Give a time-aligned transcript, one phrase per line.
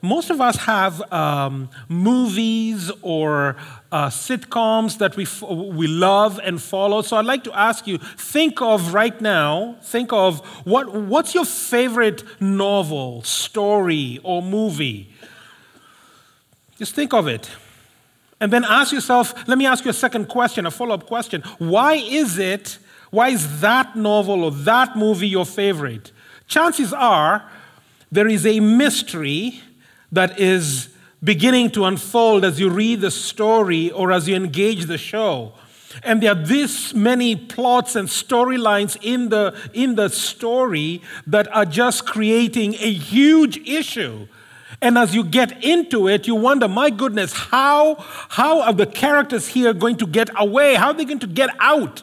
[0.00, 3.56] most of us have um, movies or
[3.90, 7.02] uh, sitcoms that we, f- we love and follow.
[7.02, 11.44] So I'd like to ask you think of right now, think of what, what's your
[11.44, 15.12] favorite novel, story, or movie?
[16.78, 17.50] Just think of it.
[18.40, 21.42] And then ask yourself let me ask you a second question, a follow up question.
[21.58, 22.78] Why is it,
[23.10, 26.12] why is that novel or that movie your favorite?
[26.46, 27.50] Chances are
[28.12, 29.60] there is a mystery
[30.12, 30.88] that is
[31.22, 35.52] beginning to unfold as you read the story or as you engage the show.
[36.02, 41.64] And there are this many plots and storylines in the, in the story that are
[41.64, 44.28] just creating a huge issue.
[44.80, 47.96] And as you get into it, you wonder, my goodness, how,
[48.28, 50.74] how are the characters here going to get away?
[50.74, 52.02] How are they going to get out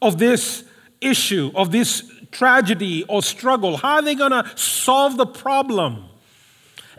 [0.00, 0.64] of this
[1.00, 3.76] issue, of this tragedy or struggle?
[3.76, 6.08] How are they going to solve the problem?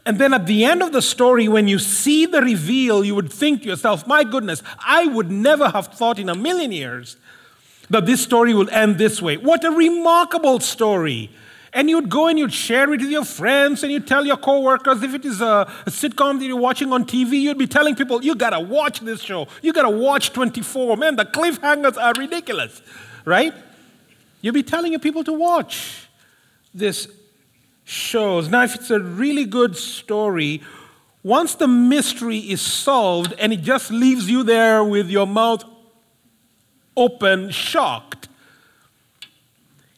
[0.06, 3.32] And then at the end of the story, when you see the reveal, you would
[3.32, 7.16] think to yourself, my goodness, I would never have thought in a million years
[7.90, 9.38] that this story would end this way.
[9.38, 11.30] What a remarkable story.
[11.72, 15.02] And you'd go and you'd share it with your friends and you'd tell your coworkers.
[15.02, 18.24] If it is a, a sitcom that you're watching on TV, you'd be telling people,
[18.24, 19.48] you gotta watch this show.
[19.62, 20.98] You gotta watch 24.
[20.98, 22.82] Man, the cliffhangers are ridiculous,
[23.26, 23.54] right?
[24.42, 26.08] You'd be telling your people to watch
[26.74, 27.08] this
[27.84, 28.50] shows.
[28.50, 30.62] Now, if it's a really good story,
[31.24, 35.64] once the mystery is solved and it just leaves you there with your mouth
[36.96, 38.28] open, shocked,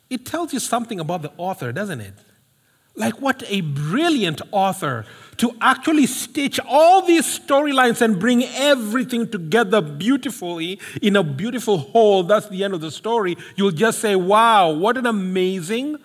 [0.09, 2.13] it tells you something about the author, doesn't it?
[2.97, 5.05] Like, what a brilliant author
[5.37, 12.23] to actually stitch all these storylines and bring everything together beautifully in a beautiful whole.
[12.23, 13.35] That's the end of the story.
[13.57, 15.97] You'll just say, wow, what an amazing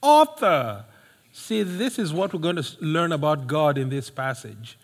[0.00, 0.84] author.
[1.32, 4.78] See, this is what we're going to learn about God in this passage.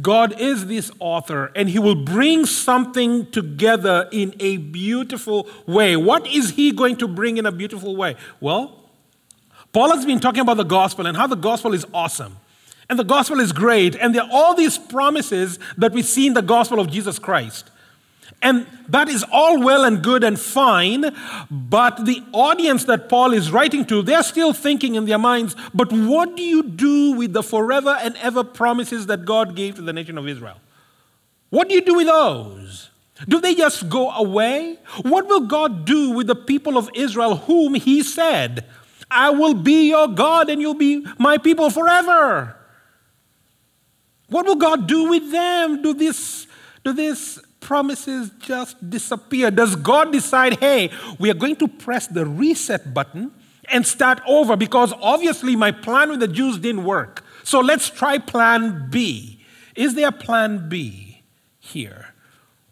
[0.00, 5.96] God is this author, and He will bring something together in a beautiful way.
[5.96, 8.14] What is He going to bring in a beautiful way?
[8.38, 8.90] Well,
[9.72, 12.36] Paul has been talking about the gospel and how the gospel is awesome.
[12.88, 13.96] And the gospel is great.
[13.96, 17.70] And there are all these promises that we see in the gospel of Jesus Christ.
[18.40, 21.14] And that is all well and good and fine,
[21.50, 25.92] but the audience that Paul is writing to, they're still thinking in their minds, but
[25.92, 29.92] what do you do with the forever and ever promises that God gave to the
[29.92, 30.58] nation of Israel?
[31.50, 32.90] What do you do with those?
[33.26, 34.78] Do they just go away?
[35.02, 38.64] What will God do with the people of Israel whom He said,
[39.10, 42.54] I will be your God and you'll be my people forever?
[44.28, 45.82] What will God do with them?
[45.82, 46.46] Do this,
[46.84, 49.50] do this promises just disappear?
[49.50, 53.30] Does God decide, hey, we are going to press the reset button
[53.68, 57.22] and start over because obviously my plan with the Jews didn't work.
[57.44, 59.44] So let's try plan B.
[59.76, 61.20] Is there plan B
[61.58, 62.14] here?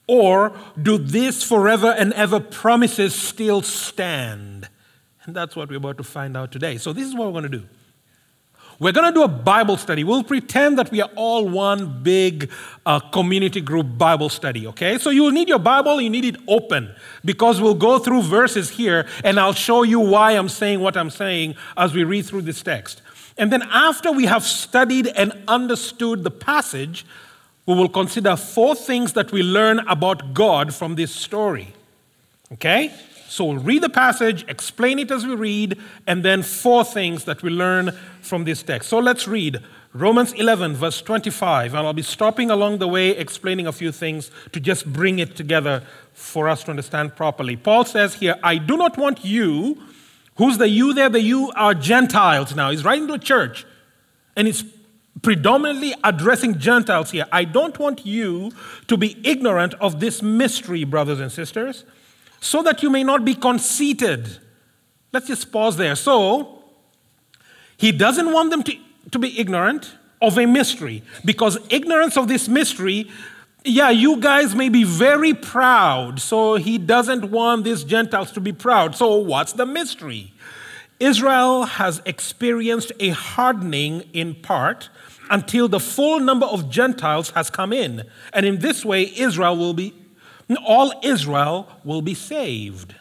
[0.07, 4.67] Or do these forever and ever promises still stand?
[5.25, 6.79] And that's what we're about to find out today.
[6.79, 7.67] So, this is what we're going to do.
[8.79, 10.05] We're going to do a Bible study.
[10.05, 12.51] We'll pretend that we are all one big
[12.85, 14.99] uh, community group Bible study, okay?
[14.99, 16.95] So you'll need your Bible, you need it open
[17.25, 21.09] because we'll go through verses here and I'll show you why I'm saying what I'm
[21.09, 23.01] saying as we read through this text.
[23.39, 27.07] And then after we have studied and understood the passage,
[27.65, 31.75] we will consider four things that we learn about God from this story,
[32.53, 32.93] okay?
[33.29, 37.43] So we'll read the passage, explain it as we read, and then four things that
[37.43, 38.89] we learn from this text.
[38.89, 39.61] So let's read
[39.93, 44.31] Romans 11, verse 25, and I'll be stopping along the way explaining a few things
[44.53, 45.83] to just bring it together
[46.13, 47.57] for us to understand properly.
[47.57, 49.83] Paul says here, I do not want you,
[50.37, 51.09] who's the you there?
[51.09, 52.71] The you are Gentiles now.
[52.71, 53.65] He's writing to a church,
[54.37, 54.65] and he's
[55.23, 57.27] predominantly addressing Gentiles here.
[57.33, 58.53] I don't want you
[58.87, 61.85] to be ignorant of this mystery, brothers and sisters
[62.41, 64.39] so that you may not be conceited.
[65.13, 65.97] Let's just pause there.
[65.97, 66.63] So,
[67.77, 68.77] he doesn't want them to,
[69.13, 73.11] to be ignorant of a mystery because ignorance of this mystery,
[73.65, 76.21] yeah, you guys may be very proud.
[76.21, 78.95] So, he doesn't want these Gentiles to be proud.
[78.95, 80.33] So, what's the mystery?
[80.99, 84.89] Israel has experienced a hardening in part
[85.31, 88.05] until the full number of Gentiles has come in.
[88.33, 89.95] And in this way, Israel will be
[90.65, 92.95] all Israel will be saved.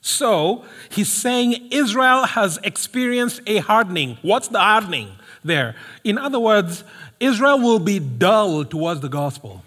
[0.00, 4.16] So he's saying Israel has experienced a hardening.
[4.22, 5.10] What's the hardening
[5.44, 5.74] there?
[6.04, 6.84] In other words,
[7.20, 9.62] Israel will be dull towards the gospel.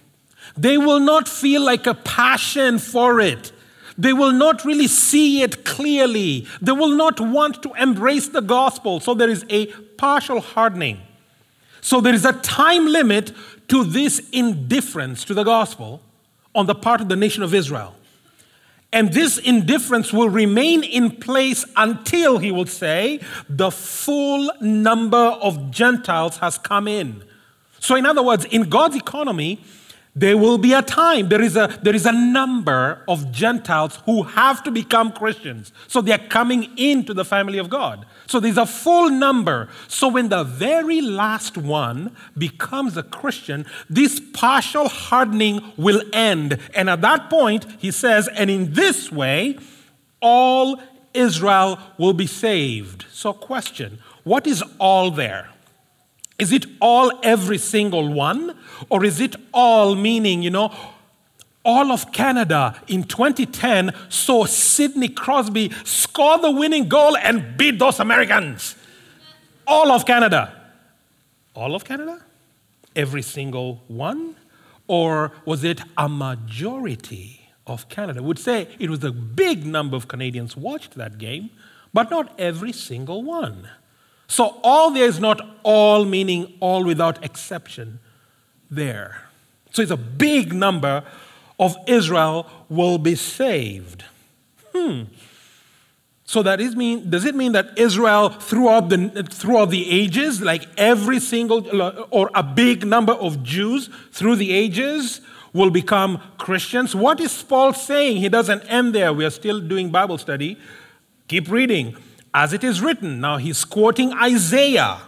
[0.58, 3.52] They will not feel like a passion for it.
[3.98, 6.48] They will not really see it clearly.
[6.62, 9.00] They will not want to embrace the gospel.
[9.00, 11.00] So there is a partial hardening.
[11.82, 13.32] So there is a time limit
[13.72, 16.02] to this indifference to the gospel
[16.54, 17.96] on the part of the nation of Israel.
[18.92, 25.72] And this indifference will remain in place until, he will say, the full number of
[25.72, 27.24] Gentiles has come in.
[27.80, 29.62] So, in other words, in God's economy,
[30.14, 34.24] there will be a time, there is a, there is a number of Gentiles who
[34.24, 35.72] have to become Christians.
[35.88, 38.06] So they are coming into the family of God.
[38.28, 39.70] So there's a full number.
[39.88, 46.58] So when the very last one becomes a Christian, this partial hardening will end.
[46.76, 49.58] And at that point, he says, and in this way,
[50.22, 50.82] all
[51.14, 53.06] Israel will be saved.
[53.12, 55.51] So, question what is all there?
[56.42, 58.58] Is it all every single one?
[58.90, 60.74] Or is it all meaning, you know,
[61.64, 68.00] all of Canada in 2010 saw Sidney Crosby score the winning goal and beat those
[68.00, 68.76] Americans?
[69.68, 70.52] All of Canada.
[71.54, 72.20] All of Canada?
[72.96, 74.36] Every single one?
[74.88, 78.24] Or was it a majority of Canada?
[78.24, 81.52] would say it was a big number of Canadians watched that game,
[81.94, 83.70] but not every single one.
[84.32, 88.00] So, all there is not all, meaning all without exception,
[88.70, 89.24] there.
[89.72, 91.04] So, it's a big number
[91.60, 94.06] of Israel will be saved.
[94.74, 95.04] Hmm.
[96.24, 100.66] So that is mean, does it mean that Israel throughout the, throughout the ages, like
[100.78, 101.68] every single
[102.10, 105.20] or a big number of Jews through the ages
[105.52, 106.96] will become Christians?
[106.96, 108.16] What is Paul saying?
[108.22, 109.12] He doesn't end there.
[109.12, 110.58] We are still doing Bible study.
[111.28, 111.98] Keep reading
[112.34, 113.20] as it is written.
[113.20, 115.00] Now he's quoting Isaiah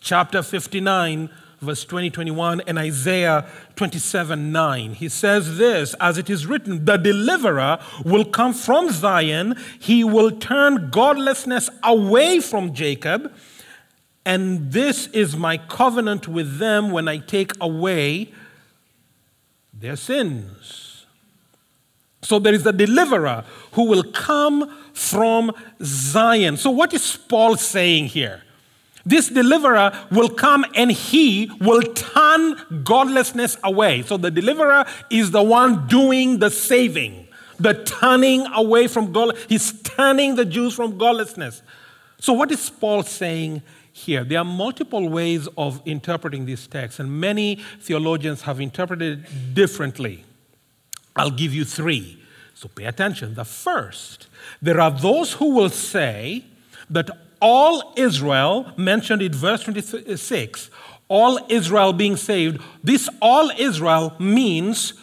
[0.00, 1.30] chapter 59,
[1.60, 4.94] verse 20, 21, and Isaiah 27, 9.
[4.94, 10.30] He says this As it is written, the deliverer will come from Zion, he will
[10.30, 13.32] turn godlessness away from Jacob.
[14.24, 18.30] And this is my covenant with them when I take away
[19.72, 20.87] their sins.
[22.22, 26.56] So there is a deliverer who will come from Zion.
[26.56, 28.42] So, what is Paul saying here?
[29.06, 34.02] This deliverer will come and he will turn godlessness away.
[34.02, 37.28] So, the deliverer is the one doing the saving,
[37.60, 39.38] the turning away from God.
[39.48, 41.62] He's turning the Jews from godlessness.
[42.18, 43.62] So, what is Paul saying
[43.92, 44.24] here?
[44.24, 50.24] There are multiple ways of interpreting this text, and many theologians have interpreted it differently.
[51.18, 52.22] I'll give you three.
[52.54, 53.34] So pay attention.
[53.34, 54.28] The first,
[54.62, 56.44] there are those who will say
[56.90, 57.10] that
[57.40, 60.70] all Israel, mentioned in verse 26,
[61.08, 64.94] all Israel being saved, this all Israel means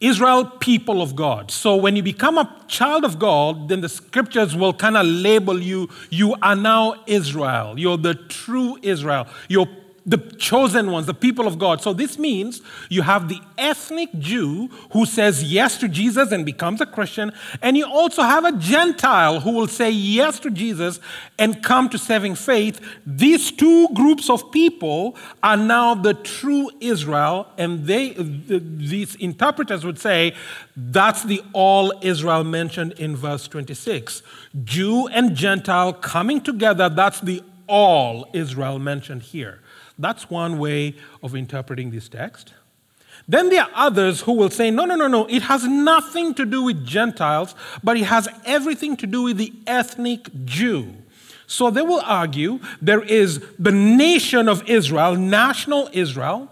[0.00, 1.52] Israel, people of God.
[1.52, 5.62] So when you become a child of God, then the scriptures will kind of label
[5.62, 7.78] you, you are now Israel.
[7.78, 9.28] You're the true Israel.
[9.48, 9.68] You're
[10.04, 11.80] the chosen ones, the people of God.
[11.80, 16.80] So this means you have the ethnic Jew who says yes to Jesus and becomes
[16.80, 20.98] a Christian, and you also have a Gentile who will say yes to Jesus
[21.38, 22.80] and come to saving faith.
[23.06, 29.98] These two groups of people are now the true Israel, and they these interpreters would
[29.98, 30.34] say
[30.76, 34.22] that's the all Israel mentioned in verse 26.
[34.64, 39.60] Jew and Gentile coming together, that's the all Israel mentioned here.
[39.98, 42.54] That's one way of interpreting this text.
[43.28, 46.44] Then there are others who will say, no, no, no, no, it has nothing to
[46.44, 50.94] do with Gentiles, but it has everything to do with the ethnic Jew.
[51.46, 56.48] So they will argue there is the nation of Israel, national Israel.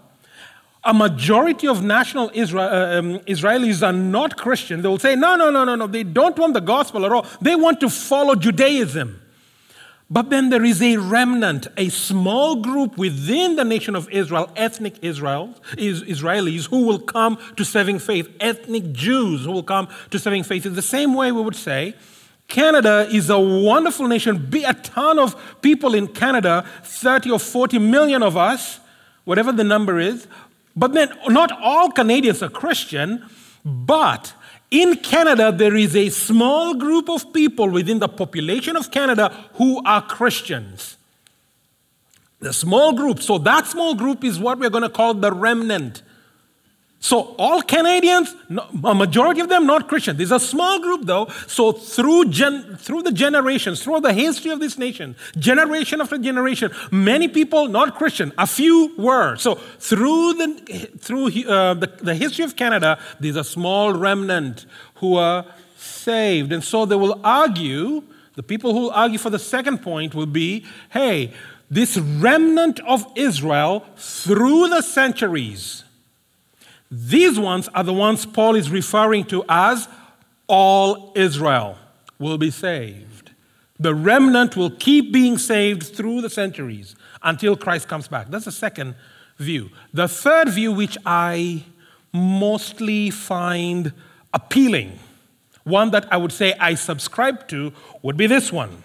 [0.83, 4.81] A majority of national Israel, uh, um, Israelis are not Christian.
[4.81, 7.25] They will say, no, no, no, no, no, they don't want the gospel at all.
[7.41, 9.21] They want to follow Judaism.
[10.11, 14.95] But then there is a remnant, a small group within the nation of Israel, ethnic
[15.01, 20.43] Israel, Israelis, who will come to saving faith, ethnic Jews who will come to saving
[20.43, 20.65] faith.
[20.65, 21.95] In the same way, we would say,
[22.49, 24.49] Canada is a wonderful nation.
[24.49, 28.81] Be a ton of people in Canada, 30 or 40 million of us,
[29.23, 30.27] whatever the number is.
[30.75, 33.25] But then not all Canadians are Christian,
[33.63, 34.33] but
[34.71, 39.83] in Canada, there is a small group of people within the population of Canada who
[39.85, 40.95] are Christians.
[42.39, 43.21] The small group.
[43.21, 46.01] So that small group is what we're going to call the remnant.
[47.03, 48.35] So all Canadians,
[48.83, 50.17] a majority of them not Christian.
[50.17, 51.29] There's a small group though.
[51.47, 56.71] So through gen, through the generations, through the history of this nation, generation after generation,
[56.91, 58.31] many people not Christian.
[58.37, 59.35] A few were.
[59.37, 65.15] So through the through uh, the, the history of Canada, there's a small remnant who
[65.15, 68.03] are saved, and so they will argue.
[68.35, 71.33] The people who argue for the second point will be, hey,
[71.69, 75.83] this remnant of Israel through the centuries,
[76.91, 79.87] these ones are the ones Paul is referring to as
[80.47, 81.77] all Israel
[82.19, 83.31] will be saved.
[83.79, 88.29] The remnant will keep being saved through the centuries until Christ comes back.
[88.29, 88.95] That's the second
[89.37, 89.69] view.
[89.93, 91.63] The third view, which I
[92.11, 93.93] mostly find
[94.33, 94.99] appealing,
[95.63, 97.71] one that I would say I subscribe to,
[98.01, 98.83] would be this one.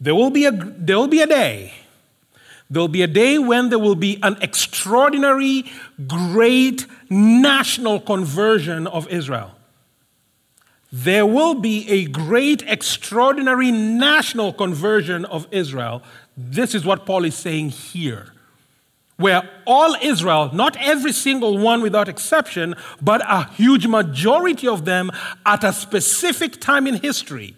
[0.00, 1.72] There will be a, there will be a day.
[2.68, 5.64] There will be a day when there will be an extraordinary,
[6.06, 9.52] great national conversion of Israel.
[10.92, 16.02] There will be a great, extraordinary national conversion of Israel.
[16.36, 18.32] This is what Paul is saying here.
[19.16, 25.10] Where all Israel, not every single one without exception, but a huge majority of them
[25.44, 27.56] at a specific time in history,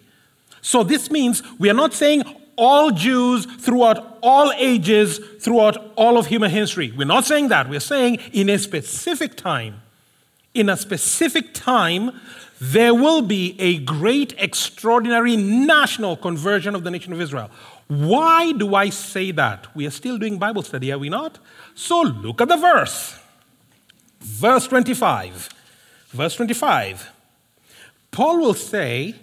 [0.61, 2.23] so this means we are not saying
[2.59, 6.93] all Jews throughout all ages, throughout all of human history.
[6.95, 7.69] We're not saying that.
[7.69, 9.81] We're saying in a specific time,
[10.53, 12.19] in a specific time,
[12.59, 17.49] there will be a great, extraordinary national conversion of the nation of Israel.
[17.87, 19.73] Why do I say that?
[19.75, 21.39] We are still doing Bible study, are we not?
[21.73, 23.17] So look at the verse.
[24.19, 25.49] Verse 25.
[26.09, 27.09] Verse 25.
[28.11, 29.15] Paul will say,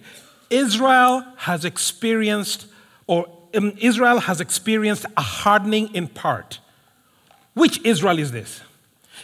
[0.48, 2.66] Israel has experienced,
[3.06, 6.60] or um, Israel has experienced a hardening in part.
[7.54, 8.60] Which Israel is this?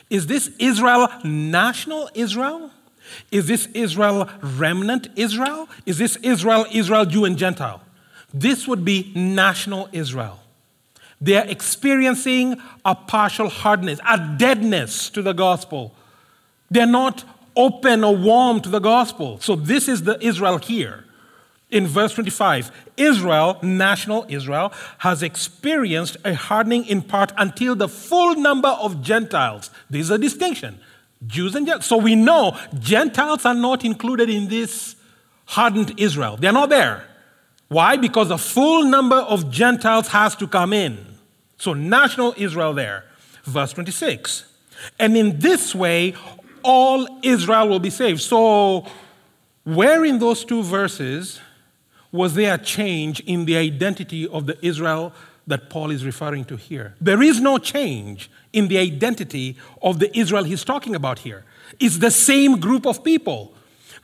[0.08, 2.70] Is this Israel national Israel?
[3.30, 5.68] Is this Israel remnant Israel?
[5.84, 7.82] Is this Israel, Israel, Jew, and Gentile?
[8.32, 10.40] This would be national Israel.
[11.20, 15.94] They're experiencing a partial hardness, a deadness to the gospel.
[16.70, 17.24] They're not
[17.54, 19.38] open or warm to the gospel.
[19.40, 21.04] So, this is the Israel here
[21.72, 28.36] in verse 25 Israel, national Israel, has experienced a hardening in part until the full
[28.36, 29.70] number of Gentiles.
[29.90, 30.78] This is a distinction.
[31.26, 31.86] Jews and Gentiles.
[31.86, 34.94] So we know Gentiles are not included in this
[35.46, 36.36] hardened Israel.
[36.36, 37.04] They're not there.
[37.68, 37.96] Why?
[37.96, 40.98] Because the full number of Gentiles has to come in.
[41.56, 43.04] So national Israel there.
[43.44, 44.44] Verse 26.
[44.98, 46.14] And in this way,
[46.62, 48.20] all Israel will be saved.
[48.20, 48.86] So,
[49.64, 51.40] where in those two verses
[52.12, 55.12] was there a change in the identity of the Israel
[55.46, 56.94] that Paul is referring to here?
[57.00, 61.44] There is no change in the identity of the Israel he's talking about here.
[61.80, 63.54] It's the same group of people.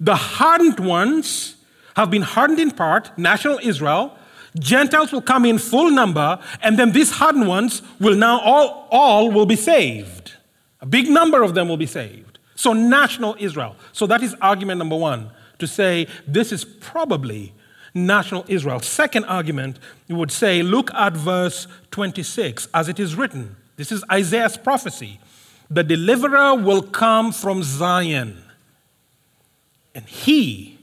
[0.01, 1.57] The hardened ones
[1.97, 4.17] have been hardened in part, national Israel.
[4.59, 9.31] Gentiles will come in full number, and then these hardened ones will now all, all
[9.31, 10.33] will be saved.
[10.81, 12.39] A big number of them will be saved.
[12.55, 13.77] So, national Israel.
[13.93, 17.53] So, that is argument number one to say this is probably
[17.95, 18.81] national Israel.
[18.81, 23.57] Second argument, you would say, look at verse 26 as it is written.
[23.77, 25.21] This is Isaiah's prophecy.
[25.71, 28.43] The deliverer will come from Zion,
[29.95, 30.79] and he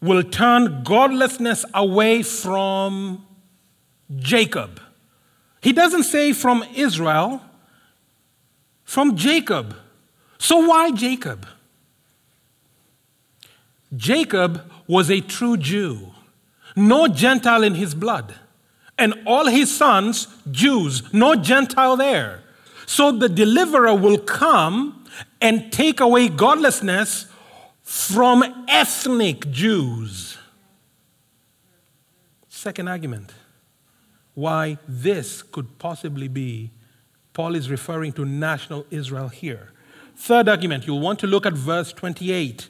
[0.00, 3.26] will turn godlessness away from
[4.16, 4.80] Jacob.
[5.60, 7.42] He doesn't say from Israel,
[8.84, 9.76] from Jacob.
[10.38, 11.46] So why Jacob?
[13.96, 16.12] Jacob was a true Jew
[16.76, 18.34] no Gentile in his blood.
[18.96, 22.42] And all his sons, Jews, no Gentile there.
[22.86, 25.04] So the deliverer will come
[25.40, 27.26] and take away godlessness
[27.82, 30.38] from ethnic Jews.
[32.48, 33.32] Second argument
[34.34, 36.70] why this could possibly be,
[37.32, 39.72] Paul is referring to national Israel here.
[40.14, 42.68] Third argument, you'll want to look at verse 28.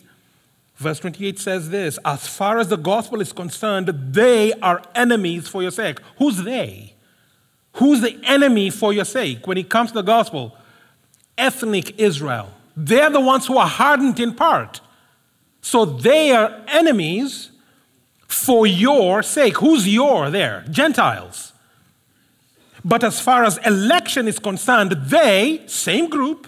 [0.79, 5.61] Verse 28 says this As far as the gospel is concerned, they are enemies for
[5.61, 5.99] your sake.
[6.19, 6.95] Who's they?
[7.75, 10.57] Who's the enemy for your sake when it comes to the gospel?
[11.37, 12.51] Ethnic Israel.
[12.77, 14.81] They're the ones who are hardened in part.
[15.61, 17.51] So they are enemies
[18.29, 19.57] for your sake.
[19.59, 20.65] Who's your there?
[20.71, 21.53] Gentiles.
[22.85, 26.47] But as far as election is concerned, they, same group,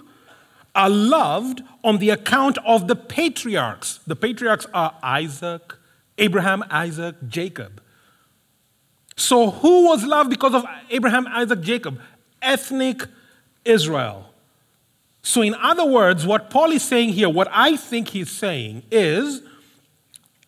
[0.75, 4.01] are loved on the account of the patriarchs.
[4.07, 5.75] The patriarchs are Isaac,
[6.19, 7.81] Abraham, Isaac, Jacob.
[9.17, 12.01] So, who was loved because of Abraham, Isaac, Jacob?
[12.41, 13.03] Ethnic
[13.65, 14.33] Israel.
[15.23, 19.43] So, in other words, what Paul is saying here, what I think he's saying is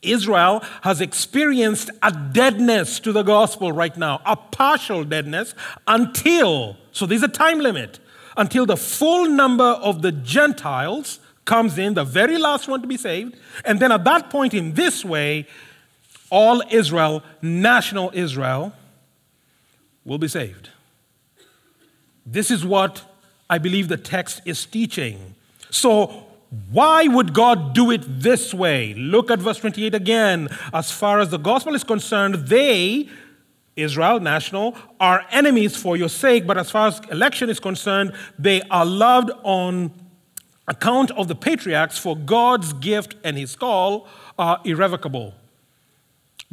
[0.01, 5.55] Israel has experienced a deadness to the gospel right now, a partial deadness
[5.87, 7.99] until, so there's a time limit
[8.37, 12.97] until the full number of the Gentiles comes in, the very last one to be
[12.97, 13.37] saved.
[13.65, 15.47] And then at that point, in this way,
[16.31, 18.73] all Israel, national Israel,
[20.05, 20.71] will be saved.
[22.25, 23.05] This is what
[23.51, 25.35] I believe the text is teaching.
[25.71, 26.27] So,
[26.71, 28.95] why would God do it this way?
[28.95, 30.49] Look at verse 28 again.
[30.73, 33.09] As far as the gospel is concerned, they,
[33.77, 38.63] Israel, national, are enemies for your sake, but as far as election is concerned, they
[38.63, 39.93] are loved on
[40.69, 44.07] account of the patriarchs, for God's gift and his call
[44.39, 45.35] are irrevocable.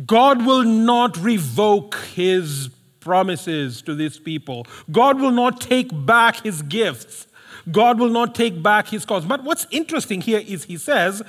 [0.06, 4.66] God will not revoke his promises to these people.
[4.92, 7.28] God will not take back his gifts.
[7.72, 9.26] God will not take back his cause.
[9.26, 11.22] But what's interesting here is he says,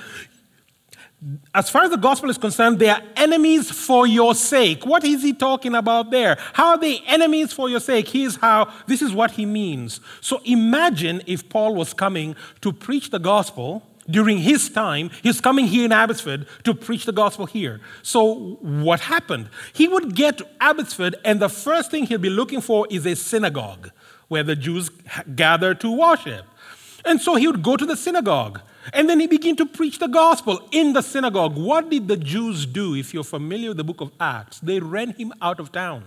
[1.53, 4.85] as far as the gospel is concerned, they are enemies for your sake.
[4.85, 6.35] What is he talking about there?
[6.53, 8.07] How are they enemies for your sake?
[8.07, 9.99] Here's how, this is what he means.
[10.19, 15.11] So imagine if Paul was coming to preach the gospel during his time.
[15.21, 17.81] He's coming here in Abbotsford to preach the gospel here.
[18.01, 19.49] So what happened?
[19.73, 23.15] He would get to Abbotsford, and the first thing he'll be looking for is a
[23.15, 23.91] synagogue
[24.27, 24.89] where the Jews
[25.35, 26.45] gather to worship.
[27.05, 28.61] And so he would go to the synagogue.
[28.93, 31.55] And then he began to preach the gospel in the synagogue.
[31.55, 32.95] What did the Jews do?
[32.95, 36.03] If you're familiar with the book of Acts, they ran him out of town.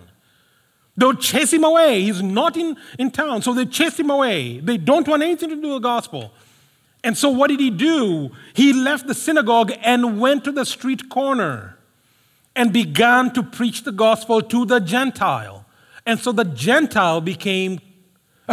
[0.97, 2.01] They'll chase him away.
[2.03, 4.59] He's not in, in town, so they chase him away.
[4.59, 6.31] They don't want anything to do with the gospel.
[7.03, 8.31] And so what did he do?
[8.53, 11.77] He left the synagogue and went to the street corner
[12.55, 15.65] and began to preach the gospel to the Gentile.
[16.05, 17.79] And so the Gentile became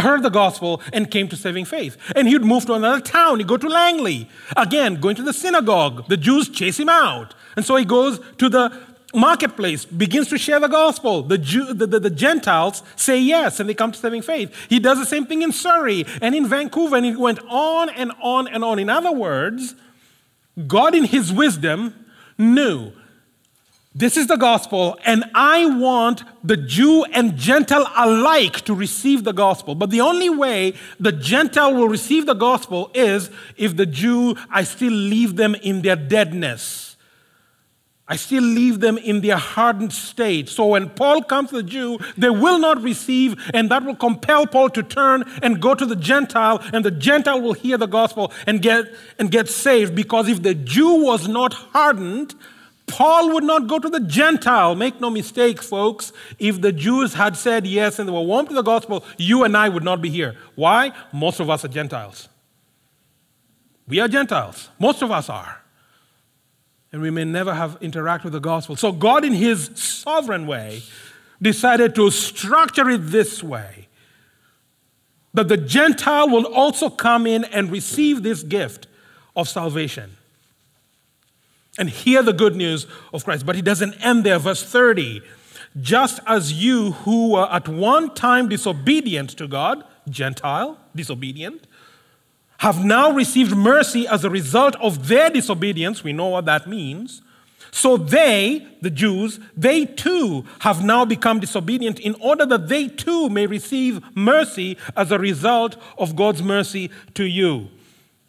[0.00, 1.96] heard the gospel and came to saving faith.
[2.16, 3.38] And he'd move to another town.
[3.38, 4.28] He'd go to Langley.
[4.56, 6.08] Again, going to the synagogue.
[6.08, 7.34] The Jews chase him out.
[7.56, 8.72] And so he goes to the
[9.14, 11.22] marketplace, begins to share the gospel.
[11.22, 14.54] The, Jew, the, the, the, Gentiles say yes, and they come to saving faith.
[14.68, 18.12] He does the same thing in Surrey and in Vancouver, and he went on and
[18.22, 18.78] on and on.
[18.78, 19.74] In other words,
[20.66, 22.06] God, in his wisdom,
[22.38, 22.92] knew
[23.94, 29.32] this is the gospel, and I want the Jew and Gentile alike to receive the
[29.32, 29.74] gospel.
[29.74, 34.64] But the only way the Gentile will receive the gospel is if the Jew, I
[34.64, 36.96] still leave them in their deadness.
[38.08, 40.48] I still leave them in their hardened state.
[40.48, 44.46] So when Paul comes to the Jew, they will not receive, and that will compel
[44.46, 48.32] Paul to turn and go to the Gentile, and the Gentile will hear the gospel
[48.46, 48.86] and get,
[49.18, 49.94] and get saved.
[49.94, 52.34] Because if the Jew was not hardened,
[52.92, 54.74] Paul would not go to the Gentile.
[54.74, 56.12] Make no mistake, folks.
[56.38, 59.56] If the Jews had said yes and they were warm to the gospel, you and
[59.56, 60.36] I would not be here.
[60.56, 60.92] Why?
[61.10, 62.28] Most of us are Gentiles.
[63.88, 64.68] We are Gentiles.
[64.78, 65.62] Most of us are.
[66.92, 68.76] And we may never have interacted with the gospel.
[68.76, 70.82] So God, in his sovereign way,
[71.40, 73.88] decided to structure it this way
[75.32, 78.86] that the Gentile will also come in and receive this gift
[79.34, 80.18] of salvation
[81.78, 83.46] and hear the good news of Christ.
[83.46, 84.38] But he doesn't end there.
[84.38, 85.22] Verse 30
[85.80, 91.66] just as you who were at one time disobedient to God, Gentile, disobedient,
[92.58, 97.22] have now received mercy as a result of their disobedience, we know what that means.
[97.70, 103.30] So they, the Jews, they too have now become disobedient in order that they too
[103.30, 107.68] may receive mercy as a result of God's mercy to you.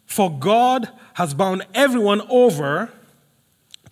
[0.06, 2.90] For God has bound everyone over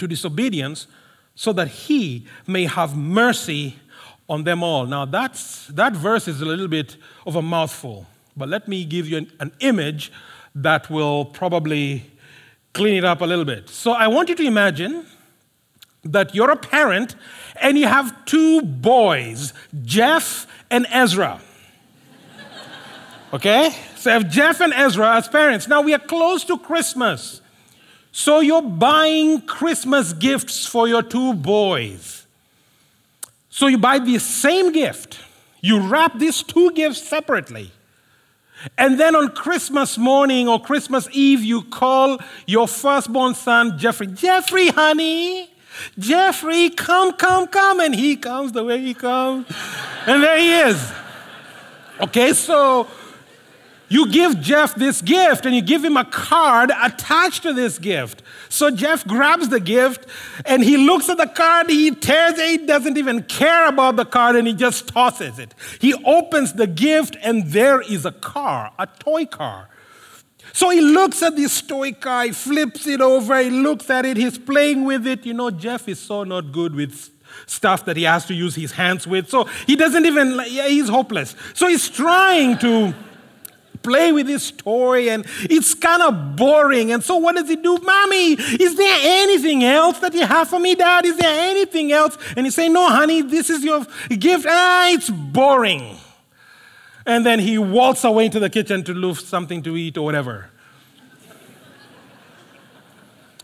[0.02, 0.88] to disobedience
[1.36, 3.76] so that he may have mercy
[4.28, 4.84] on them all.
[4.84, 9.08] Now, that's, that verse is a little bit of a mouthful, but let me give
[9.08, 10.12] you an, an image
[10.54, 12.10] that will probably
[12.74, 13.68] clean it up a little bit.
[13.68, 15.06] So, I want you to imagine
[16.04, 17.14] that you're a parent
[17.60, 21.40] and you have two boys, Jeff and Ezra.
[23.32, 23.70] Okay?
[23.96, 25.68] So, I have Jeff and Ezra as parents.
[25.68, 27.41] Now, we are close to Christmas.
[28.12, 32.26] So you're buying Christmas gifts for your two boys.
[33.48, 35.18] So you buy the same gift.
[35.62, 37.70] You wrap these two gifts separately.
[38.76, 44.06] And then on Christmas morning or Christmas Eve, you call your firstborn son, Jeffrey.
[44.06, 45.50] Jeffrey, honey,
[45.98, 47.80] Jeffrey, come, come, come.
[47.80, 49.46] And he comes the way he comes.
[50.06, 50.92] and there he is.
[52.00, 52.88] Okay, so
[53.92, 58.22] you give Jeff this gift and you give him a card attached to this gift.
[58.48, 60.06] So Jeff grabs the gift
[60.46, 64.06] and he looks at the card, he tears it, he doesn't even care about the
[64.06, 65.54] card and he just tosses it.
[65.78, 69.68] He opens the gift and there is a car, a toy car.
[70.54, 74.16] So he looks at this toy car, he flips it over, he looks at it,
[74.16, 75.26] he's playing with it.
[75.26, 77.10] You know, Jeff is so not good with
[77.44, 79.28] stuff that he has to use his hands with.
[79.28, 81.36] So he doesn't even, yeah, he's hopeless.
[81.52, 82.94] So he's trying to
[83.82, 86.92] play with his toy, and it's kind of boring.
[86.92, 87.78] And so, what does he do?
[87.78, 91.04] Mommy, is there anything else that you have for me, Dad?
[91.04, 92.16] Is there anything else?
[92.36, 94.46] And he say, No, honey, this is your gift.
[94.48, 95.96] Ah, it's boring.
[97.04, 100.50] And then he walks away into the kitchen to look something to eat or whatever.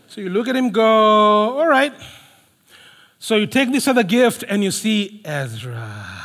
[0.07, 1.93] so you look at him go, All right.
[3.19, 6.18] So you take this other gift and you see Ezra.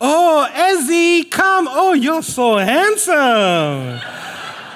[0.00, 1.68] Oh, Ezzy, come.
[1.70, 4.00] Oh, you're so handsome.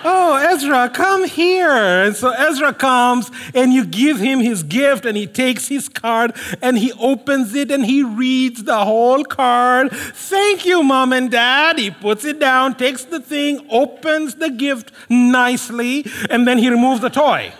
[0.05, 1.71] Oh, Ezra, come here.
[1.71, 6.37] And so Ezra comes and you give him his gift and he takes his card
[6.63, 9.91] and he opens it and he reads the whole card.
[9.93, 11.79] Thank you, mom and dad.
[11.79, 17.01] He puts it down, takes the thing, opens the gift nicely, and then he removes
[17.01, 17.53] the toy.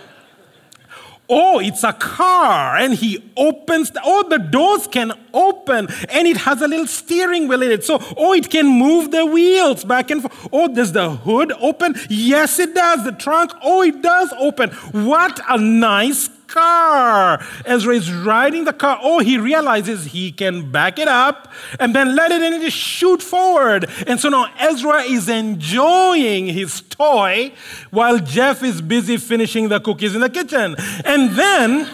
[1.29, 2.75] Oh, it's a car.
[2.75, 7.47] And he opens, the, oh, the doors can open and it has a little steering
[7.47, 7.83] wheel in it.
[7.83, 10.49] So, oh, it can move the wheels back and forth.
[10.51, 11.95] Oh, does the hood open?
[12.09, 13.03] Yes, it does.
[13.03, 14.71] The trunk, oh, it does open.
[14.91, 17.43] What a nice car.
[17.65, 18.99] Ezra is riding the car.
[19.01, 22.77] Oh, he realizes he can back it up and then let it in and just
[22.77, 23.89] shoot forward.
[24.07, 27.53] And so now Ezra is enjoying his toy
[27.91, 30.75] while Jeff is busy finishing the cookies in the kitchen.
[31.05, 31.89] And then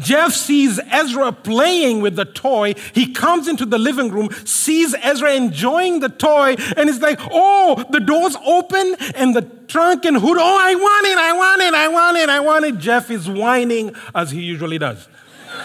[0.00, 2.74] Jeff sees Ezra playing with the toy.
[2.92, 7.84] He comes into the living room, sees Ezra enjoying the toy, and is like, Oh,
[7.90, 10.36] the door's open and the trunk and hood.
[10.38, 12.78] Oh, I want it, I want it, I want it, I want it.
[12.78, 15.08] Jeff is whining as he usually does.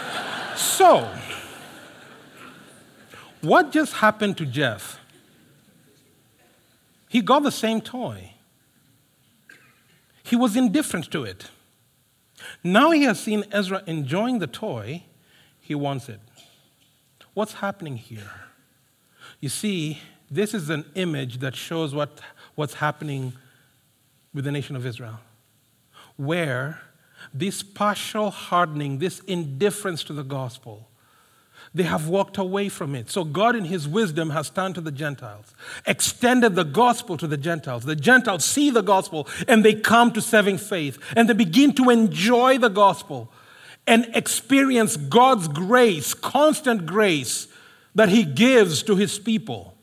[0.56, 1.08] so,
[3.40, 5.00] what just happened to Jeff?
[7.08, 8.32] He got the same toy.
[10.24, 11.50] He was indifferent to it.
[12.64, 15.04] Now he has seen Ezra enjoying the toy,
[15.60, 16.20] he wants it.
[17.34, 18.30] What's happening here?
[19.40, 20.00] You see,
[20.30, 22.20] this is an image that shows what,
[22.54, 23.34] what's happening
[24.32, 25.20] with the nation of Israel,
[26.16, 26.80] where
[27.32, 30.88] this partial hardening, this indifference to the gospel,
[31.74, 33.10] they have walked away from it.
[33.10, 35.52] So God, in His wisdom, has turned to the Gentiles,
[35.84, 37.84] extended the gospel to the Gentiles.
[37.84, 41.90] The Gentiles see the gospel and they come to saving faith and they begin to
[41.90, 43.32] enjoy the gospel
[43.88, 47.48] and experience God's grace, constant grace
[47.96, 49.74] that He gives to His people.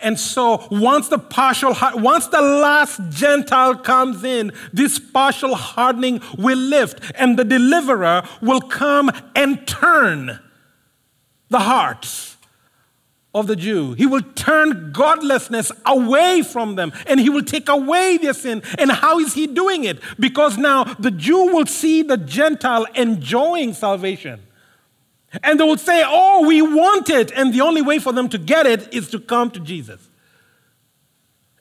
[0.00, 6.58] And so once the partial, once the last Gentile comes in, this partial hardening will
[6.58, 10.40] lift and the deliverer will come and turn
[11.48, 12.36] the hearts
[13.36, 13.92] of the Jew.
[13.92, 18.62] He will turn godlessness away from them and he will take away their sin.
[18.78, 19.98] And how is he doing it?
[20.18, 24.40] Because now the Jew will see the Gentile enjoying salvation.
[25.42, 27.30] And they will say, Oh, we want it.
[27.32, 30.08] And the only way for them to get it is to come to Jesus.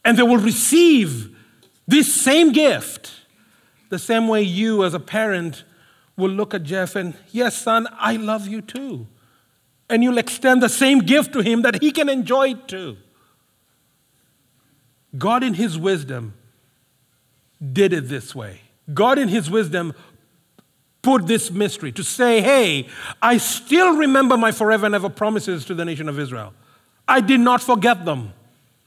[0.05, 1.35] And they will receive
[1.87, 3.11] this same gift
[3.89, 5.63] the same way you, as a parent,
[6.15, 9.07] will look at Jeff and, Yes, son, I love you too
[9.89, 12.97] and you'll extend the same gift to him that he can enjoy it too.
[15.17, 16.33] God, in his wisdom,
[17.73, 18.61] did it this way.
[18.93, 19.93] God, in his wisdom,
[21.01, 22.87] put this mystery to say, hey,
[23.21, 26.53] I still remember my forever and ever promises to the nation of Israel.
[27.07, 28.33] I did not forget them.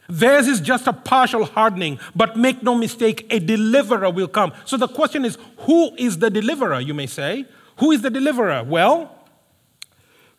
[0.08, 4.52] Theirs is just a partial hardening, but make no mistake, a deliverer will come.
[4.64, 7.46] So the question is, who is the deliverer, you may say?
[7.78, 8.64] Who is the deliverer?
[8.64, 9.14] Well,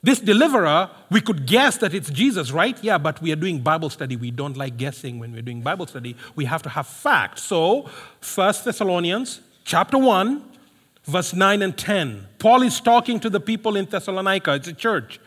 [0.01, 2.81] this deliverer, we could guess that it's Jesus, right?
[2.81, 4.15] Yeah, but we are doing Bible study.
[4.15, 6.15] We don't like guessing when we're doing Bible study.
[6.35, 7.43] We have to have facts.
[7.43, 7.89] So,
[8.33, 10.41] 1 Thessalonians chapter 1,
[11.03, 12.27] verse 9 and 10.
[12.39, 14.53] Paul is talking to the people in Thessalonica.
[14.53, 15.19] It's a church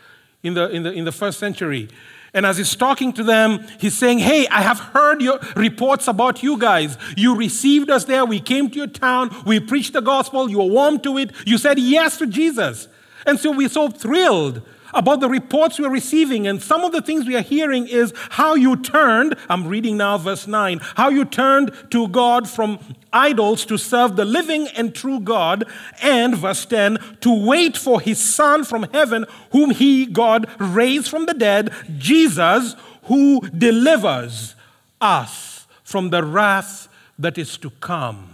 [0.42, 1.90] in the, in the, in the first century.
[2.34, 6.42] And as he's talking to them, he's saying, Hey, I have heard your reports about
[6.42, 6.96] you guys.
[7.14, 8.24] You received us there.
[8.24, 9.36] We came to your town.
[9.44, 10.48] We preached the gospel.
[10.48, 11.32] You were warm to it.
[11.44, 12.88] You said yes to Jesus.
[13.26, 14.62] And so we're so thrilled
[14.94, 16.46] about the reports we're receiving.
[16.46, 20.18] And some of the things we are hearing is how you turned, I'm reading now
[20.18, 22.78] verse 9, how you turned to God from
[23.12, 25.64] idols to serve the living and true God.
[26.02, 31.26] And verse 10, to wait for his Son from heaven, whom he, God, raised from
[31.26, 34.54] the dead, Jesus, who delivers
[35.00, 38.31] us from the wrath that is to come.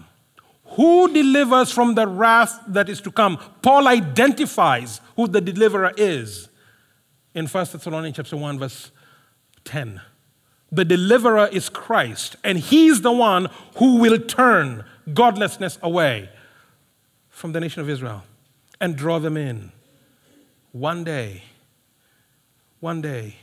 [0.78, 3.36] Who delivers from the wrath that is to come?
[3.62, 6.48] Paul identifies who the deliverer is
[7.34, 8.92] in 1 Thessalonians chapter 1, verse
[9.64, 10.00] 10.
[10.70, 16.30] The deliverer is Christ, and he's the one who will turn godlessness away
[17.28, 18.22] from the nation of Israel
[18.80, 19.72] and draw them in.
[20.70, 21.42] One day,
[22.78, 23.34] one day,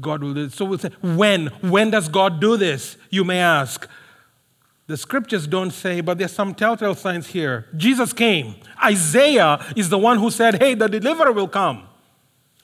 [0.00, 0.54] God will do this.
[0.54, 1.48] So we'll say, when?
[1.60, 2.96] When does God do this?
[3.10, 3.88] You may ask.
[4.88, 7.66] The scriptures don't say, but there's some telltale signs here.
[7.76, 8.54] Jesus came.
[8.82, 11.86] Isaiah is the one who said, hey, the deliverer will come.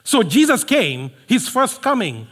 [0.03, 2.27] So Jesus came, his first coming.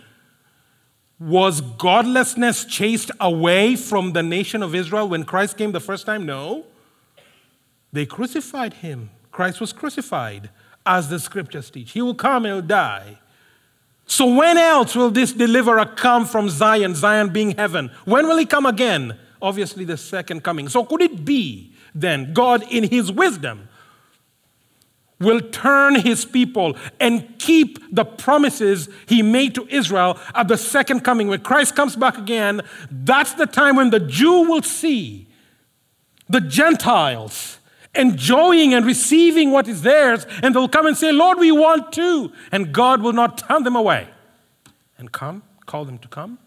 [1.19, 6.25] Was godlessness chased away from the nation of Israel when Christ came the first time?
[6.25, 6.65] No.
[7.91, 9.11] They crucified him.
[9.31, 10.49] Christ was crucified,
[10.87, 11.91] as the scriptures teach.
[11.91, 13.19] He will come he'll die.
[14.05, 17.89] So, when else will this deliverer come from Zion, Zion being heaven?
[18.05, 19.17] When will he come again?
[19.43, 20.69] Obviously, the second coming.
[20.69, 23.67] So, could it be then God, in his wisdom,
[25.19, 31.01] will turn his people and keep the promises he made to Israel at the second
[31.01, 31.27] coming?
[31.27, 35.27] When Christ comes back again, that's the time when the Jew will see
[36.29, 37.59] the Gentiles
[37.93, 42.31] enjoying and receiving what is theirs, and they'll come and say, Lord, we want to.
[42.51, 44.07] And God will not turn them away
[44.97, 46.39] and come, call them to come.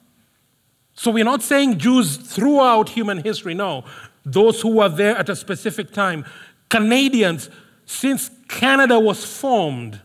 [0.97, 3.85] So we're not saying Jews throughout human history, no.
[4.25, 6.25] Those who were there at a specific time.
[6.69, 7.49] Canadians,
[7.85, 10.01] since Canada was formed,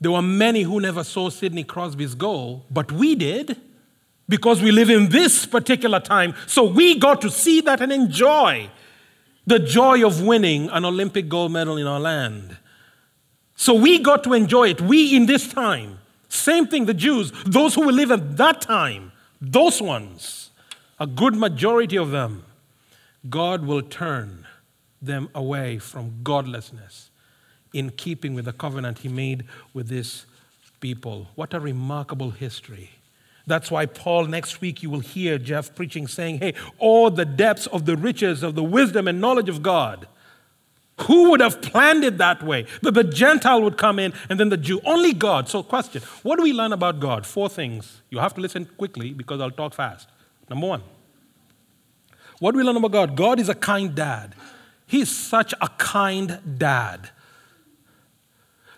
[0.00, 3.60] there were many who never saw Sidney Crosby's goal, but we did
[4.28, 6.34] because we live in this particular time.
[6.46, 8.70] So we got to see that and enjoy
[9.46, 12.56] the joy of winning an Olympic gold medal in our land.
[13.56, 14.80] So we got to enjoy it.
[14.80, 15.98] We in this time.
[16.28, 19.07] Same thing, the Jews, those who will live at that time,
[19.40, 20.50] those ones,
[20.98, 22.44] a good majority of them,
[23.28, 24.46] God will turn
[25.00, 27.10] them away from godlessness
[27.72, 30.26] in keeping with the covenant He made with this
[30.80, 31.28] people.
[31.34, 32.90] What a remarkable history.
[33.46, 37.66] That's why Paul, next week, you will hear Jeff preaching, saying, Hey, all the depths
[37.68, 40.06] of the riches of the wisdom and knowledge of God.
[41.02, 42.66] Who would have planned it that way?
[42.82, 44.80] That the Gentile would come in and then the Jew.
[44.84, 45.48] Only God.
[45.48, 47.26] So, question What do we learn about God?
[47.26, 48.02] Four things.
[48.10, 50.08] You have to listen quickly because I'll talk fast.
[50.50, 50.82] Number one,
[52.40, 53.16] what do we learn about God?
[53.16, 54.34] God is a kind dad.
[54.86, 57.10] He's such a kind dad.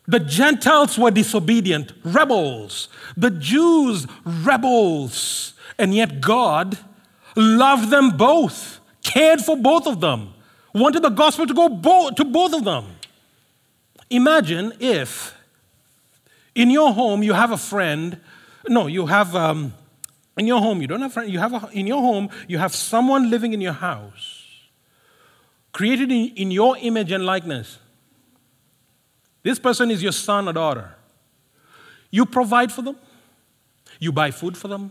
[0.06, 2.88] The Gentiles were disobedient, rebels.
[3.16, 5.54] The Jews, rebels.
[5.78, 6.78] And yet God
[7.36, 10.34] loved them both, cared for both of them,
[10.74, 12.84] wanted the gospel to go bo- to both of them.
[14.08, 15.34] Imagine if
[16.54, 18.20] in your home you have a friend,
[18.68, 19.72] no, you have, um,
[20.36, 22.74] in your home, you don't have friends, you have a, in your home, you have
[22.74, 24.44] someone living in your house,
[25.72, 27.78] created in, in your image and likeness.
[29.42, 30.94] This person is your son or daughter.
[32.10, 32.96] You provide for them,
[33.98, 34.90] you buy food for them,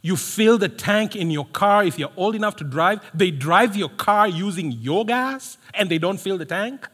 [0.00, 3.00] you fill the tank in your car if you're old enough to drive.
[3.12, 6.88] They drive your car using your gas and they don't fill the tank.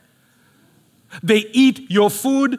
[1.23, 2.59] They eat your food.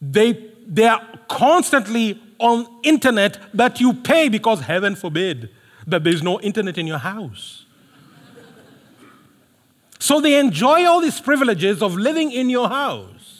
[0.00, 5.50] They, they are constantly on internet that you pay because heaven forbid
[5.86, 7.64] that there's no internet in your house.
[9.98, 13.35] So they enjoy all these privileges of living in your house.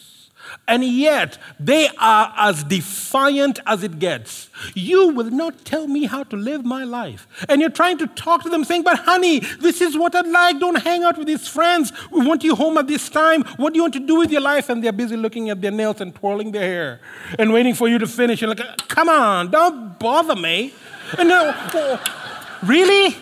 [0.69, 4.51] And yet, they are as defiant as it gets.
[4.75, 7.29] You will not tell me how to live my life.
[7.49, 10.59] And you're trying to talk to them, saying, But honey, this is what I'd like.
[10.59, 11.93] Don't hang out with these friends.
[12.11, 13.45] We want you home at this time.
[13.59, 14.69] What do you want to do with your life?
[14.69, 17.01] And they're busy looking at their nails and twirling their hair
[17.39, 18.41] and waiting for you to finish.
[18.41, 20.75] You're like, Come on, don't bother me.
[21.17, 23.17] And no, oh, really?